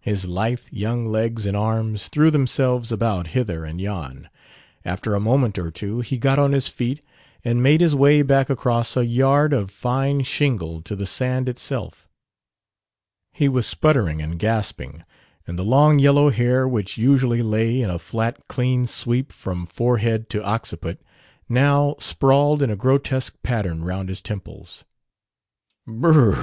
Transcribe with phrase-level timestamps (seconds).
[0.00, 4.30] His lithe young legs and arms threw themselves about hither and yon.
[4.86, 7.04] After a moment or two he got on his feet
[7.44, 12.08] and made his way back across a yard of fine shingle to the sand itself.
[13.34, 15.04] He was sputtering and gasping,
[15.46, 20.30] and the long yellow hair, which usually lay in a flat clean sweep from forehead
[20.30, 21.02] to occiput,
[21.50, 24.86] now sprawled in a grotesque pattern round his temples.
[25.86, 26.38] "B r r!